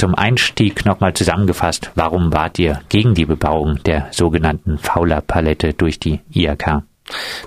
zum 0.00 0.14
Einstieg 0.14 0.86
nochmal 0.86 1.12
zusammengefasst, 1.12 1.90
warum 1.94 2.32
wart 2.32 2.58
ihr 2.58 2.80
gegen 2.88 3.12
die 3.12 3.26
Bebauung 3.26 3.80
der 3.84 4.06
sogenannten 4.12 4.78
Fauler-Palette 4.78 5.74
durch 5.74 6.00
die 6.00 6.20
IAK? 6.32 6.84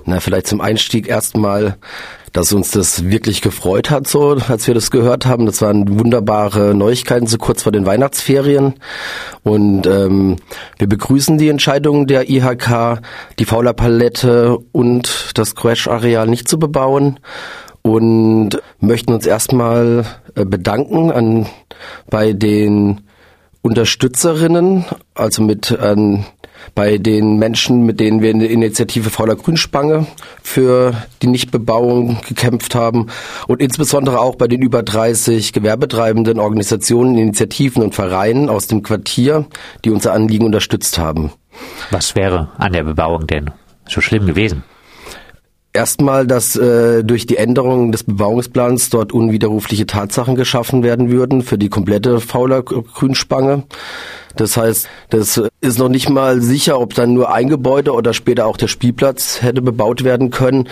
Na, 0.06 0.20
vielleicht 0.20 0.46
zum 0.46 0.62
Einstieg 0.62 1.08
erstmal, 1.08 1.78
dass 2.32 2.54
uns 2.54 2.70
das 2.70 3.06
wirklich 3.10 3.42
gefreut 3.42 3.90
hat, 3.90 4.06
so 4.08 4.38
als 4.48 4.68
wir 4.68 4.76
das 4.76 4.92
gehört 4.92 5.26
haben. 5.26 5.48
Das 5.48 5.64
waren 5.64 5.98
wunderbare 5.98 6.76
Neuigkeiten, 6.76 7.26
so 7.26 7.40
kurz 7.40 7.64
vor 7.64 7.72
den 7.72 7.88
Weihnachtsferien. 7.88 8.76
Und 9.42 9.88
ähm, 9.88 10.36
wir 10.78 10.88
begrüßen 10.88 11.40
die 11.40 11.50
Entscheidung 11.50 12.06
der 12.06 12.30
IHK, 12.30 13.02
die 13.40 13.46
Fauler 13.46 13.74
Palette 13.74 14.60
und 14.72 15.32
das 15.34 15.56
Crash-Areal 15.56 16.28
nicht 16.28 16.48
zu 16.48 16.60
bebauen 16.60 17.20
und 17.84 18.62
möchten 18.80 19.14
uns 19.14 19.28
erstmal 19.28 20.06
äh, 20.36 20.46
bedanken 20.46 21.12
an 21.12 21.46
bei 22.10 22.34
den 22.34 23.02
Unterstützerinnen, 23.62 24.86
also 25.14 25.44
mit 25.44 25.72
an 25.72 26.26
bei 26.76 26.98
den 26.98 27.38
Menschen, 27.38 27.86
mit 27.86 28.00
denen 28.00 28.22
wir 28.22 28.32
in 28.32 28.40
der 28.40 28.50
Initiative 28.50 29.10
Fauler 29.10 29.36
Grünspange 29.36 30.08
für 30.42 30.94
die 31.22 31.28
Nichtbebauung 31.28 32.20
gekämpft 32.28 32.74
haben 32.74 33.08
und 33.48 33.62
insbesondere 33.62 34.20
auch 34.20 34.36
bei 34.36 34.48
den 34.48 34.62
über 34.62 34.82
30 34.82 35.54
gewerbetreibenden 35.54 36.40
Organisationen, 36.40 37.18
Initiativen 37.18 37.84
und 37.84 37.96
Vereinen 37.96 38.50
aus 38.50 38.68
dem 38.68 38.82
Quartier, 38.82 39.46
die 39.84 39.90
unser 39.90 40.14
Anliegen 40.14 40.46
unterstützt 40.46 40.98
haben. 40.98 41.32
Was 41.92 42.16
wäre 42.16 42.50
an 42.58 42.74
der 42.74 42.84
Bebauung 42.84 43.28
denn 43.28 43.52
so 43.88 44.02
schlimm 44.02 44.26
gewesen? 44.26 44.64
Erstmal, 45.76 46.28
dass 46.28 46.56
äh, 46.56 47.04
durch 47.04 47.26
die 47.26 47.38
Änderung 47.38 47.92
des 47.92 48.04
Bebauungsplans 48.04 48.92
dort 48.92 49.12
unwiderrufliche 49.12 49.88
Tatsachen 49.88 50.36
geschaffen 50.36 50.84
werden 50.84 51.10
würden 51.10 51.42
für 51.42 51.58
die 51.58 51.70
komplette 51.70 52.20
Fauler 52.20 52.62
Grünspange. 52.62 53.64
Das 54.36 54.56
heißt, 54.56 54.88
das 55.10 55.42
ist 55.62 55.80
noch 55.80 55.90
nicht 55.90 56.10
mal 56.10 56.42
sicher, 56.42 56.80
ob 56.80 56.94
dann 56.94 57.14
nur 57.14 57.34
ein 57.34 57.50
Gebäude 57.50 57.94
oder 57.94 58.14
später 58.14 58.46
auch 58.46 58.58
der 58.58 58.68
Spielplatz 58.68 59.42
hätte 59.42 59.62
bebaut 59.62 60.04
werden 60.04 60.30
können. 60.30 60.70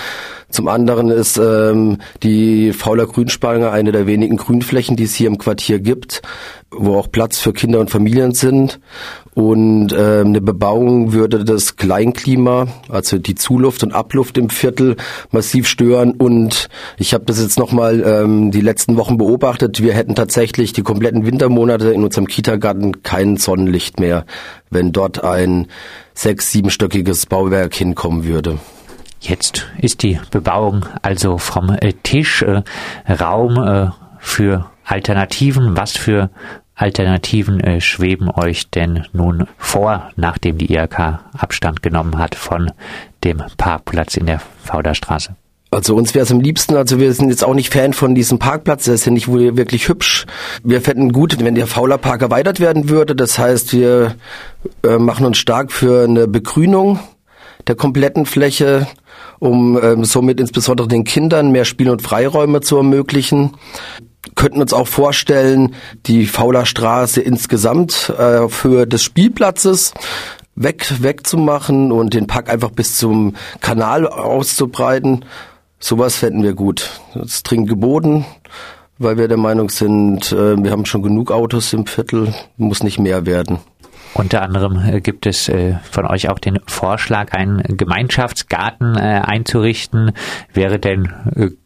Zum 0.50 0.68
anderen 0.68 1.10
ist 1.10 1.38
ähm, 1.38 1.98
die 2.22 2.72
Fauler 2.74 3.08
Grünspange 3.08 3.72
eine 3.72 3.92
der 3.92 4.06
wenigen 4.08 4.38
Grünflächen, 4.38 4.96
die 4.98 5.04
es 5.04 5.16
hier 5.16 5.28
im 5.28 5.38
Quartier 5.38 5.80
gibt, 5.80 6.22
wo 6.72 6.98
auch 6.98 7.12
Platz 7.12 7.40
für 7.40 7.54
Kinder 7.54 7.80
und 7.80 7.90
Familien 7.90 8.34
sind. 8.34 8.80
Und 9.34 9.94
ähm, 9.94 10.28
eine 10.28 10.42
Bebauung 10.42 11.14
würde 11.14 11.46
das 11.46 11.78
Kleinklima, 11.78 12.68
also 12.90 13.18
die 13.18 13.36
Zuluft 13.36 13.84
und 13.84 13.94
Abluft 13.94 14.38
im 14.38 14.50
Viertel, 14.50 14.98
massiv 15.32 15.68
stören. 15.68 16.12
Und 16.12 16.70
ich 16.98 17.14
habe 17.14 17.26
das 17.26 17.42
jetzt 17.42 17.60
nochmal 17.60 18.04
ähm, 18.06 18.52
die 18.52 18.62
letzten 18.62 18.98
Wochen 18.98 19.18
beobachtet. 19.18 19.82
Wir 19.82 19.94
hätten 19.94 20.16
tatsächlich 20.16 20.74
die 20.74 20.84
kompletten 20.84 21.26
Wintermonate 21.26 21.92
in 21.92 22.04
unserem 22.04 22.28
Kitagarten 22.28 23.04
kein 23.04 23.38
Sonnenlicht 23.38 24.00
mehr, 24.00 24.26
wenn 24.70 24.92
dort 24.92 25.24
ein 25.24 25.68
sechs-, 26.14 26.52
siebenstöckiges 26.52 27.26
Bauwerk 27.26 27.74
hinkommen 27.74 28.26
würde. 28.26 28.60
Jetzt 29.22 29.68
ist 29.80 30.02
die 30.04 30.20
Bebauung 30.32 30.86
also 31.04 31.38
vom 31.38 31.70
äh, 31.70 31.94
Tisch 32.04 32.42
äh, 32.42 32.64
Raum 33.08 33.56
äh, 33.58 33.90
für 34.20 34.72
Alternativen. 34.92 35.78
Was 35.78 35.96
für 35.96 36.30
Alternativen 36.76 37.60
äh, 37.62 37.80
schweben 37.80 38.30
euch 38.30 38.70
denn 38.70 39.06
nun 39.14 39.48
vor, 39.58 40.10
nachdem 40.16 40.58
die 40.58 40.74
IHK 40.74 41.20
Abstand 41.38 41.82
genommen 41.82 42.18
hat 42.18 42.36
von 42.36 42.72
dem 43.24 43.42
Parkplatz 43.58 44.18
in 44.18 44.26
der 44.26 44.42
Fauderstraße? 44.64 45.36
Also 45.74 45.96
uns 45.96 46.14
wäre 46.14 46.24
es 46.24 46.32
am 46.32 46.42
liebsten, 46.42 46.76
also 46.76 47.00
wir 47.00 47.14
sind 47.14 47.30
jetzt 47.30 47.46
auch 47.46 47.54
nicht 47.54 47.72
Fan 47.72 47.94
von 47.94 48.14
diesem 48.14 48.40
Parkplatz, 48.40 48.84
der 48.86 48.96
ist 48.96 49.06
ja 49.06 49.12
nicht 49.14 49.30
wirklich 49.30 49.88
hübsch. 49.88 50.26
Wir 50.66 50.82
fänden 50.82 51.14
gut, 51.14 51.38
wenn 51.40 51.56
der 51.56 51.68
Faulerpark 51.68 52.22
erweitert 52.22 52.60
werden 52.60 52.90
würde. 52.90 53.16
Das 53.16 53.40
heißt, 53.40 53.72
wir 53.72 54.16
äh, 54.84 54.98
machen 54.98 55.26
uns 55.26 55.38
stark 55.38 55.72
für 55.72 56.04
eine 56.04 56.28
Begrünung 56.28 57.00
der 57.68 57.76
kompletten 57.76 58.26
Fläche, 58.26 58.88
um 59.40 59.80
ähm, 59.82 60.04
somit 60.04 60.42
insbesondere 60.42 60.90
den 60.90 61.06
Kindern 61.06 61.52
mehr 61.52 61.64
Spiel- 61.64 61.90
und 61.90 62.02
Freiräume 62.02 62.60
zu 62.60 62.76
ermöglichen 62.76 63.52
könnten 64.36 64.62
uns 64.62 64.74
auch 64.74 64.88
vorstellen, 64.88 65.76
die 66.06 66.26
Fauler 66.26 66.66
Straße 66.66 67.22
insgesamt 67.22 68.10
äh, 68.10 68.48
für 68.50 68.86
des 68.86 69.04
Spielplatzes 69.04 69.94
weg 70.56 70.86
wegzumachen 71.00 71.92
und 71.92 72.14
den 72.14 72.28
Park 72.28 72.50
einfach 72.50 72.72
bis 72.72 72.98
zum 72.98 73.36
Kanal 73.62 74.08
auszubreiten. 74.08 75.26
Sowas 75.80 76.16
fänden 76.16 76.44
wir 76.44 76.54
gut. 76.54 77.02
Das 77.14 77.34
ist 77.34 77.44
dringend 77.44 77.70
geboten, 77.70 78.26
weil 79.00 79.18
wir 79.18 79.28
der 79.28 79.38
Meinung 79.38 79.70
sind, 79.70 80.32
äh, 80.32 80.62
wir 80.62 80.72
haben 80.72 80.86
schon 80.86 81.02
genug 81.02 81.32
Autos 81.32 81.74
im 81.74 81.88
Viertel, 81.88 82.34
muss 82.58 82.84
nicht 82.84 83.00
mehr 83.00 83.26
werden. 83.26 83.60
Unter 84.14 84.42
anderem 84.42 84.78
äh, 84.86 85.00
gibt 85.00 85.26
es 85.26 85.48
äh, 85.48 85.76
von 85.90 86.06
euch 86.06 86.30
auch 86.30 86.40
den 86.40 86.60
Vorschlag, 86.68 87.32
einen 87.34 87.62
Gemeinschaftsgarten 87.78 88.96
äh, 88.96 89.22
einzurichten. 89.24 90.12
Wäre 90.54 90.80
denn 90.80 91.10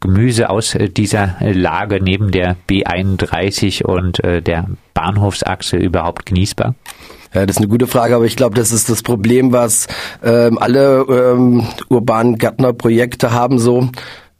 Gemüse 0.00 0.48
aus 0.48 0.76
dieser 0.96 1.36
Lage 1.40 2.00
neben 2.00 2.30
der 2.30 2.56
B31 2.68 3.84
und 3.84 4.20
der 4.22 4.66
Bahnhofsachse 4.94 5.76
überhaupt 5.76 6.26
genießbar? 6.26 6.74
Ja, 7.34 7.44
das 7.44 7.56
ist 7.56 7.60
eine 7.60 7.68
gute 7.68 7.86
Frage, 7.86 8.14
aber 8.14 8.24
ich 8.24 8.36
glaube, 8.36 8.54
das 8.54 8.72
ist 8.72 8.88
das 8.88 9.02
Problem, 9.02 9.52
was 9.52 9.88
ähm, 10.22 10.58
alle 10.58 11.04
ähm, 11.08 11.66
urbanen 11.88 12.38
Gärtnerprojekte 12.38 13.32
haben 13.32 13.58
so. 13.58 13.90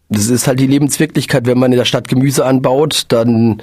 Das 0.09 0.28
ist 0.28 0.47
halt 0.47 0.61
die 0.61 0.67
Lebenswirklichkeit. 0.67 1.47
Wenn 1.47 1.59
man 1.59 1.73
in 1.73 1.78
der 1.78 1.84
Stadt 1.84 2.09
Gemüse 2.09 2.47
anbaut, 2.47 3.06
dann 3.09 3.61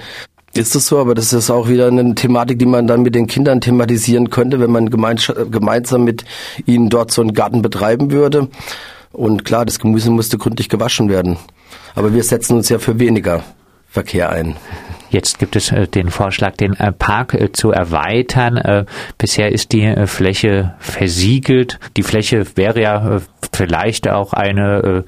ist 0.54 0.74
es 0.74 0.86
so, 0.86 0.98
aber 0.98 1.14
das 1.14 1.32
ist 1.32 1.50
auch 1.50 1.68
wieder 1.68 1.88
eine 1.88 2.14
Thematik, 2.14 2.58
die 2.58 2.66
man 2.66 2.86
dann 2.86 3.02
mit 3.02 3.14
den 3.14 3.26
Kindern 3.26 3.60
thematisieren 3.60 4.30
könnte, 4.30 4.60
wenn 4.60 4.70
man 4.70 4.90
gemeinsam 4.90 6.04
mit 6.04 6.24
ihnen 6.66 6.88
dort 6.88 7.10
so 7.10 7.22
einen 7.22 7.34
Garten 7.34 7.62
betreiben 7.62 8.10
würde. 8.10 8.48
Und 9.12 9.44
klar, 9.44 9.64
das 9.64 9.78
Gemüse 9.78 10.10
musste 10.10 10.38
gründlich 10.38 10.68
gewaschen 10.68 11.08
werden. 11.08 11.36
Aber 11.94 12.14
wir 12.14 12.24
setzen 12.24 12.56
uns 12.56 12.68
ja 12.68 12.78
für 12.78 12.98
weniger 12.98 13.44
Verkehr 13.88 14.30
ein. 14.30 14.56
Jetzt 15.14 15.38
gibt 15.38 15.54
es 15.54 15.70
äh, 15.70 15.86
den 15.86 16.10
Vorschlag, 16.10 16.56
den 16.56 16.74
äh, 16.74 16.90
Park 16.90 17.34
äh, 17.34 17.52
zu 17.52 17.70
erweitern. 17.70 18.86
Bisher 19.18 19.52
ist 19.52 19.70
die 19.70 19.94
Fläche 20.06 20.74
versiegelt. 20.80 21.78
Die 21.96 22.02
Fläche 22.02 22.44
wäre 22.56 22.80
ja 22.80 23.20
vielleicht 23.54 24.08
auch 24.08 24.32
eine 24.32 25.04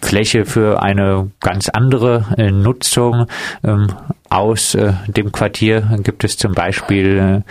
Fläche 0.00 0.44
für 0.44 0.82
eine 0.82 1.30
ganz 1.40 1.68
andere 1.68 2.24
Nutzung. 2.52 3.26
Ähm, 3.64 3.88
aus 4.30 4.76
dem 5.06 5.30
Quartier 5.30 5.98
gibt 6.02 6.24
es 6.24 6.38
zum 6.38 6.52
Beispiel 6.52 7.44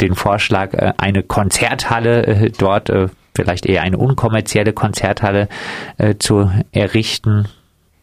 den 0.00 0.14
Vorschlag, 0.14 0.72
eine 0.96 1.22
Konzerthalle 1.22 2.50
dort 2.56 2.90
vielleicht 3.34 3.66
eher 3.66 3.82
eine 3.82 3.98
unkommerzielle 3.98 4.72
Konzerthalle 4.72 5.48
äh, 5.98 6.14
zu 6.18 6.50
errichten 6.72 7.46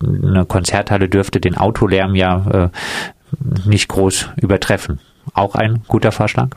eine 0.03 0.45
Konzerthalle 0.45 1.09
dürfte 1.09 1.39
den 1.39 1.57
Autolärm 1.57 2.15
ja 2.15 2.45
äh, 2.65 3.67
nicht 3.67 3.87
groß 3.87 4.29
übertreffen. 4.41 4.99
Auch 5.33 5.55
ein 5.55 5.83
guter 5.87 6.11
Vorschlag? 6.11 6.49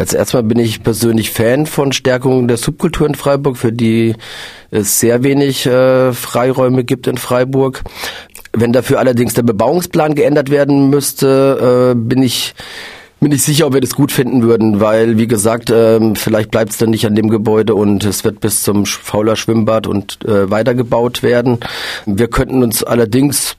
Jetzt 0.00 0.14
erstmal 0.14 0.44
bin 0.44 0.58
ich 0.58 0.82
persönlich 0.82 1.30
Fan 1.30 1.66
von 1.66 1.92
Stärkung 1.92 2.48
der 2.48 2.56
Subkultur 2.56 3.06
in 3.06 3.14
Freiburg, 3.14 3.58
für 3.58 3.70
die 3.70 4.14
es 4.70 4.98
sehr 4.98 5.22
wenig 5.22 5.66
äh, 5.66 6.14
Freiräume 6.14 6.84
gibt 6.84 7.06
in 7.06 7.18
Freiburg. 7.18 7.82
Wenn 8.54 8.72
dafür 8.72 8.98
allerdings 8.98 9.34
der 9.34 9.42
Bebauungsplan 9.42 10.14
geändert 10.14 10.50
werden 10.50 10.88
müsste, 10.88 11.92
äh, 11.92 11.94
bin 11.94 12.22
ich 12.22 12.54
bin 13.20 13.30
ich 13.32 13.42
sicher, 13.42 13.66
ob 13.66 13.74
wir 13.74 13.82
das 13.82 13.94
gut 13.94 14.10
finden 14.10 14.42
würden, 14.42 14.80
weil, 14.80 15.18
wie 15.18 15.26
gesagt, 15.26 15.68
ähm, 15.68 16.16
vielleicht 16.16 16.50
bleibt 16.50 16.70
es 16.70 16.78
dann 16.78 16.88
nicht 16.88 17.04
an 17.04 17.14
dem 17.14 17.28
Gebäude 17.28 17.74
und 17.74 18.02
es 18.02 18.24
wird 18.24 18.40
bis 18.40 18.62
zum 18.62 18.86
Fauler 18.86 19.36
Schwimmbad 19.36 19.86
und 19.86 20.24
äh, 20.24 20.50
weitergebaut 20.50 21.22
werden. 21.22 21.58
Wir 22.06 22.28
könnten 22.28 22.62
uns 22.62 22.82
allerdings 22.82 23.58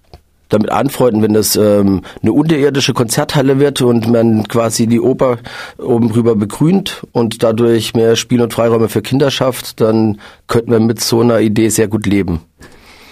damit 0.52 0.72
anfreunden, 0.72 1.24
wenn 1.24 1.34
das 1.34 1.56
ähm, 1.56 2.02
eine 2.22 2.34
unterirdische 2.34 2.94
Konzerthalle 2.94 3.60
wird 3.60 3.82
und 3.82 4.10
man 4.10 4.48
quasi 4.48 4.88
die 4.88 5.00
Oper 5.00 5.38
oben 5.78 6.10
drüber 6.10 6.36
begrünt 6.36 7.06
und 7.12 7.42
dadurch 7.44 7.94
mehr 7.94 8.16
Spiel- 8.16 8.42
und 8.42 8.54
Freiräume 8.54 8.90
für 8.90 9.02
Kinder 9.02 9.32
schafft, 9.32 9.82
dann 9.82 10.20
könnten 10.48 10.72
wir 10.72 10.80
mit 10.80 11.00
so 11.00 11.22
einer 11.22 11.40
Idee 11.40 11.70
sehr 11.70 11.88
gut 11.88 12.06
leben. 12.06 12.42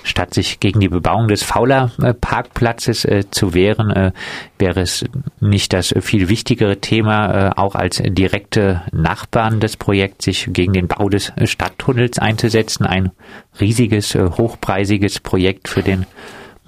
Statt 0.04 0.34
sich 0.34 0.60
gegen 0.60 0.80
die 0.80 0.88
Bebauung 0.88 1.28
des 1.28 1.44
Fauler 1.44 1.92
Parkplatzes 2.22 3.06
äh, 3.06 3.26
zu 3.30 3.54
wehren, 3.54 3.92
äh, 3.92 4.12
wäre 4.58 4.82
es 4.82 5.06
nicht 5.40 5.74
das 5.74 5.94
viel 6.00 6.30
wichtigere 6.30 6.78
Thema, 6.78 7.50
äh, 7.50 7.52
auch 7.56 7.76
als 7.76 8.02
direkte 8.04 8.82
Nachbarn 8.92 9.60
des 9.60 9.78
Projekts 9.78 10.26
sich 10.26 10.48
gegen 10.52 10.74
den 10.74 10.88
Bau 10.88 11.10
des 11.10 11.34
Stadttunnels 11.44 12.18
einzusetzen. 12.18 12.86
Ein 12.86 13.12
riesiges, 13.60 14.16
äh, 14.16 14.30
hochpreisiges 14.30 15.20
Projekt 15.20 15.68
für 15.68 15.84
den 15.84 16.06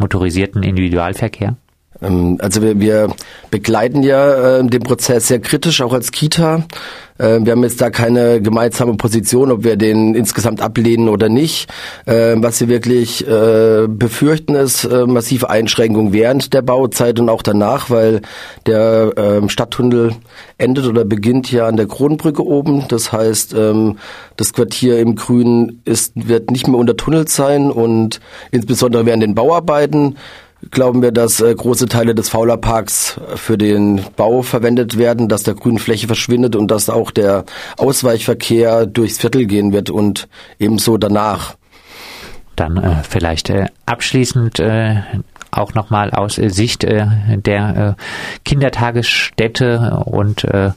motorisierten 0.01 0.63
Individualverkehr. 0.63 1.55
Ähm, 2.01 2.37
also 2.41 2.61
wir, 2.61 2.79
wir 2.79 3.09
begleiten 3.49 4.03
ja 4.03 4.59
äh, 4.59 4.63
den 4.65 4.81
Prozess 4.81 5.27
sehr 5.27 5.39
kritisch, 5.39 5.81
auch 5.81 5.93
als 5.93 6.11
Kita. 6.11 6.65
Äh, 7.17 7.39
wir 7.43 7.51
haben 7.51 7.63
jetzt 7.63 7.79
da 7.81 7.89
keine 7.89 8.41
gemeinsame 8.41 8.95
Position, 8.95 9.51
ob 9.51 9.63
wir 9.63 9.75
den 9.75 10.15
insgesamt 10.15 10.61
ablehnen 10.61 11.09
oder 11.09 11.29
nicht. 11.29 11.71
Äh, 12.05 12.35
was 12.37 12.59
wir 12.61 12.67
wirklich 12.67 13.27
äh, 13.27 13.87
befürchten, 13.87 14.55
ist 14.55 14.85
äh, 14.85 15.05
massive 15.05 15.49
Einschränkungen 15.49 16.13
während 16.13 16.53
der 16.53 16.61
Bauzeit 16.61 17.19
und 17.19 17.29
auch 17.29 17.43
danach, 17.43 17.89
weil 17.89 18.21
der 18.65 19.13
ähm, 19.17 19.49
Stadttunnel 19.49 20.15
endet 20.57 20.87
oder 20.87 21.05
beginnt 21.05 21.51
ja 21.51 21.67
an 21.67 21.77
der 21.77 21.87
Kronbrücke 21.87 22.45
oben. 22.45 22.85
Das 22.87 23.11
heißt, 23.11 23.53
ähm, 23.53 23.97
das 24.37 24.53
Quartier 24.53 24.99
im 24.99 25.15
Grünen 25.15 25.81
ist, 25.85 26.13
wird 26.15 26.49
nicht 26.49 26.67
mehr 26.67 26.77
untertunnelt 26.77 27.29
sein 27.29 27.69
und 27.69 28.19
insbesondere 28.51 29.05
während 29.05 29.23
den 29.23 29.35
Bauarbeiten 29.35 30.15
glauben 30.69 31.01
wir, 31.01 31.11
dass 31.11 31.41
äh, 31.41 31.53
große 31.53 31.87
Teile 31.87 32.13
des 32.13 32.29
Faulerparks 32.29 33.19
für 33.35 33.57
den 33.57 34.01
Bau 34.15 34.41
verwendet 34.41 34.97
werden, 34.97 35.27
dass 35.27 35.43
der 35.43 35.55
grüne 35.55 35.79
Fläche 35.79 36.07
verschwindet 36.07 36.55
und 36.55 36.69
dass 36.69 36.89
auch 36.89 37.11
der 37.11 37.45
Ausweichverkehr 37.77 38.85
durchs 38.85 39.17
Viertel 39.17 39.45
gehen 39.45 39.73
wird 39.73 39.89
und 39.89 40.27
ebenso 40.59 40.97
danach. 40.97 41.55
Dann 42.55 42.77
äh, 42.77 42.97
vielleicht 43.09 43.49
äh, 43.49 43.67
abschließend 43.85 44.59
äh, 44.59 45.01
auch 45.51 45.73
nochmal 45.73 46.11
aus 46.11 46.35
Sicht 46.35 46.83
äh, 46.83 47.07
der 47.37 47.97
äh, 47.97 48.03
Kindertagesstätte 48.43 50.03
und 50.05 50.43
äh, 50.43 50.71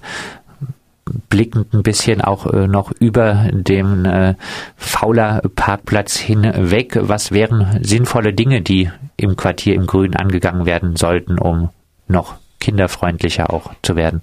blickend 1.28 1.74
ein 1.74 1.82
bisschen 1.82 2.20
auch 2.20 2.46
äh, 2.46 2.66
noch 2.66 2.90
über 2.92 3.48
dem 3.52 4.04
äh, 4.04 4.34
Fauler 4.76 5.42
Parkplatz 5.54 6.16
hinweg. 6.16 6.96
Was 7.00 7.32
wären 7.32 7.80
sinnvolle 7.82 8.32
Dinge, 8.32 8.62
die 8.62 8.90
im 9.16 9.36
Quartier 9.36 9.74
im 9.74 9.86
Grün 9.86 10.16
angegangen 10.16 10.66
werden 10.66 10.96
sollten, 10.96 11.38
um 11.38 11.70
noch 12.08 12.34
kinderfreundlicher 12.60 13.52
auch 13.52 13.72
zu 13.82 13.96
werden? 13.96 14.20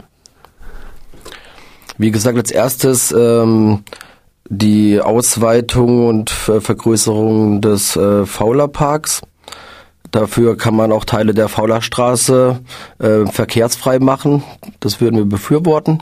Wie 1.97 2.11
gesagt, 2.11 2.37
als 2.37 2.51
erstes 2.51 3.11
ähm, 3.11 3.83
die 4.49 4.99
Ausweitung 4.99 6.07
und 6.07 6.29
Vergrößerung 6.29 7.61
des 7.61 7.95
äh, 7.95 8.25
Faulerparks. 8.25 9.21
Dafür 10.11 10.57
kann 10.57 10.75
man 10.75 10.91
auch 10.91 11.05
Teile 11.05 11.33
der 11.33 11.47
Faulerstraße 11.47 12.59
äh, 12.99 13.25
verkehrsfrei 13.27 13.99
machen. 13.99 14.43
Das 14.81 14.99
würden 14.99 15.15
wir 15.17 15.25
befürworten. 15.25 15.99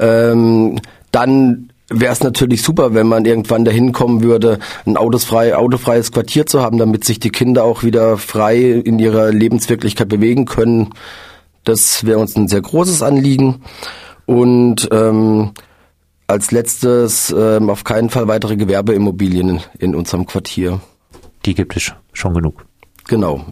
Ähm, 0.00 0.80
dann 1.12 1.70
wäre 1.88 2.12
es 2.12 2.22
natürlich 2.22 2.62
super, 2.62 2.94
wenn 2.94 3.06
man 3.06 3.24
irgendwann 3.24 3.64
dahin 3.64 3.92
kommen 3.92 4.22
würde, 4.22 4.58
ein 4.86 4.96
autosfrei, 4.96 5.56
autofreies 5.56 6.12
Quartier 6.12 6.46
zu 6.46 6.60
haben, 6.60 6.78
damit 6.78 7.04
sich 7.04 7.20
die 7.20 7.30
Kinder 7.30 7.64
auch 7.64 7.82
wieder 7.82 8.18
frei 8.18 8.58
in 8.58 8.98
ihrer 8.98 9.30
Lebenswirklichkeit 9.30 10.08
bewegen 10.08 10.46
können. 10.46 10.90
Das 11.64 12.04
wäre 12.04 12.18
uns 12.18 12.36
ein 12.36 12.48
sehr 12.48 12.60
großes 12.60 13.02
Anliegen. 13.02 13.62
Und 14.26 14.88
ähm, 14.90 15.52
als 16.26 16.50
letztes 16.50 17.34
ähm, 17.36 17.70
auf 17.70 17.84
keinen 17.84 18.10
Fall 18.10 18.26
weitere 18.26 18.56
Gewerbeimmobilien 18.56 19.60
in 19.78 19.94
unserem 19.94 20.26
Quartier. 20.26 20.80
Die 21.44 21.54
gibt 21.54 21.76
es 21.76 21.92
schon 22.12 22.34
genug. 22.34 22.64
Genau. 23.08 23.44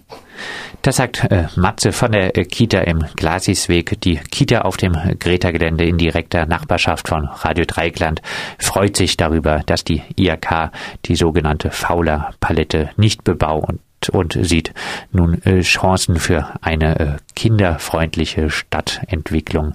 Das 0.83 0.97
sagt 0.97 1.25
äh, 1.31 1.47
Matze 1.56 1.93
von 1.93 2.12
der 2.12 2.37
äh, 2.37 2.45
Kita 2.45 2.81
im 2.81 3.05
Glasisweg. 3.17 4.01
Die 4.03 4.17
Kita 4.17 4.62
auf 4.62 4.77
dem 4.77 4.93
Greta-Gelände 5.19 5.85
in 5.85 5.97
direkter 5.97 6.45
Nachbarschaft 6.47 7.09
von 7.09 7.27
Radio 7.27 7.65
Dreikland 7.65 8.21
freut 8.59 8.97
sich 8.97 9.17
darüber, 9.17 9.62
dass 9.65 9.85
die 9.85 10.03
IAK 10.17 10.73
die 11.06 11.17
sogenannte 11.17 11.71
Fauler-Palette 11.71 12.91
nicht 12.97 13.25
bebaut 13.25 13.77
und 14.12 14.39
sieht 14.43 14.75
nun 15.12 15.41
äh, 15.45 15.61
Chancen 15.61 16.17
für 16.17 16.49
eine 16.61 16.99
äh, 16.99 17.17
kinderfreundliche 17.35 18.51
Stadtentwicklung 18.51 19.75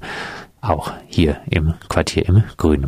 auch 0.62 0.92
hier 1.08 1.38
im 1.50 1.74
Quartier 1.88 2.28
im 2.28 2.44
Grünen. 2.58 2.88